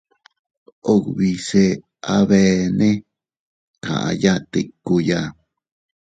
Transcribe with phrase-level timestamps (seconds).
[0.93, 1.63] Ubise
[2.17, 2.89] abeene
[3.83, 5.19] kaʼaya tikkuya.